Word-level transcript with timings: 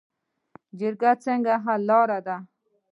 جرګه 0.79 1.11
څنګه 1.25 1.53
حل 1.63 1.81
لاره 1.89 2.19
ده؟ 2.25 2.35